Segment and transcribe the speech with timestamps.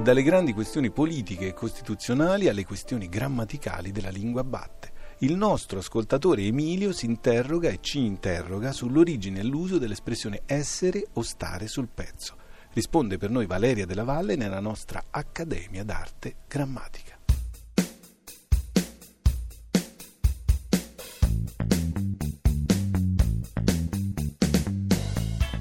[0.00, 4.92] e dalle grandi questioni politiche e costituzionali alle questioni grammaticali della lingua batte.
[5.18, 11.22] Il nostro ascoltatore Emilio si interroga e ci interroga sull'origine e l'uso dell'espressione essere o
[11.22, 12.36] stare sul pezzo.
[12.72, 17.19] Risponde per noi Valeria della Valle nella nostra Accademia d'Arte Grammatica.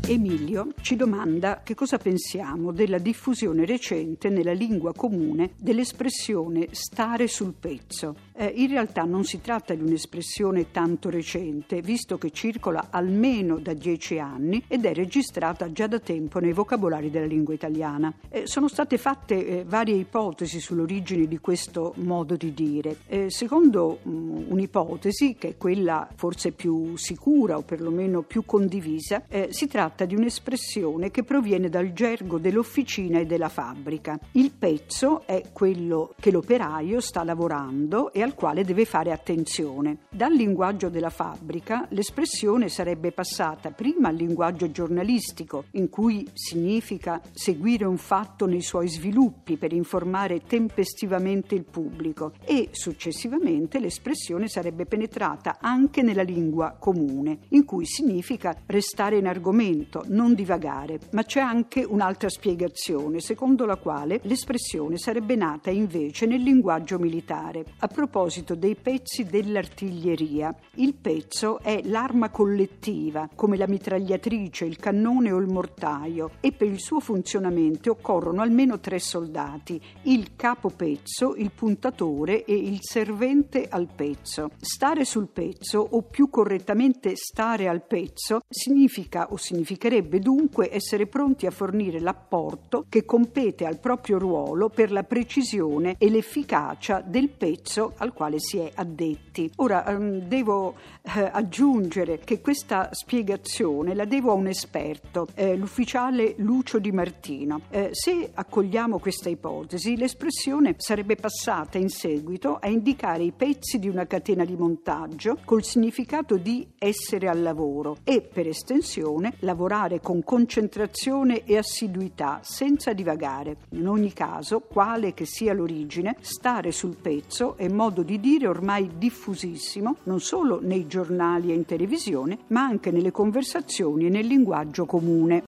[0.09, 7.53] Emilio ci domanda che cosa pensiamo della diffusione recente nella lingua comune dell'espressione stare sul
[7.53, 8.15] pezzo.
[8.41, 13.73] Eh, in realtà non si tratta di un'espressione tanto recente, visto che circola almeno da
[13.73, 18.13] dieci anni ed è registrata già da tempo nei vocabolari della lingua italiana.
[18.29, 22.99] Eh, sono state fatte eh, varie ipotesi sull'origine di questo modo di dire.
[23.07, 29.23] Eh, secondo mh, mm, un'ipotesi, che è quella forse più sicura o perlomeno più condivisa,
[29.27, 34.17] eh, si tratta di un'espressione che proviene dal gergo dell'officina e della fabbrica.
[34.31, 39.97] Il pezzo è quello che l'operaio sta lavorando e al quale deve fare attenzione.
[40.09, 47.85] Dal linguaggio della fabbrica l'espressione sarebbe passata prima al linguaggio giornalistico, in cui significa seguire
[47.85, 55.57] un fatto nei suoi sviluppi per informare tempestivamente il pubblico e successivamente l'espressione sarebbe penetrata
[55.59, 61.83] anche nella lingua comune, in cui significa restare in argomento non divagare, ma c'è anche
[61.83, 67.65] un'altra spiegazione, secondo la quale l'espressione sarebbe nata invece nel linguaggio militare.
[67.79, 68.18] A proposito
[68.55, 75.47] dei pezzi dell'artiglieria, il pezzo è l'arma collettiva, come la mitragliatrice, il cannone o il
[75.47, 82.43] mortaio, e per il suo funzionamento occorrono almeno tre soldati, il capo pezzo, il puntatore
[82.45, 84.51] e il servente al pezzo.
[84.59, 91.45] Stare sul pezzo, o più correttamente stare al pezzo, significa o Significherebbe dunque essere pronti
[91.45, 97.93] a fornire l'apporto che compete al proprio ruolo per la precisione e l'efficacia del pezzo
[97.97, 99.49] al quale si è addetti.
[99.57, 106.35] Ora ehm, devo eh, aggiungere che questa spiegazione la devo a un esperto, eh, l'ufficiale
[106.37, 107.61] Lucio Di Martino.
[107.69, 113.87] Eh, se accogliamo questa ipotesi, l'espressione sarebbe passata in seguito a indicare i pezzi di
[113.87, 120.23] una catena di montaggio col significato di essere al lavoro e per estensione lavorare con
[120.23, 123.57] concentrazione e assiduità, senza divagare.
[123.71, 128.87] In ogni caso, quale che sia l'origine, stare sul pezzo è modo di dire ormai
[128.99, 134.85] diffusissimo, non solo nei giornali e in televisione, ma anche nelle conversazioni e nel linguaggio
[134.85, 135.37] comune.